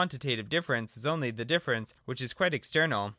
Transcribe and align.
titative 0.09 0.49
difference 0.49 0.97
is 0.97 1.05
only 1.05 1.29
the 1.29 1.45
difference' 1.45 1.93
whicli 2.09 2.23
is 2.23 2.33
quite 2.33 2.55
ex 2.55 2.71
ternal. 2.71 3.09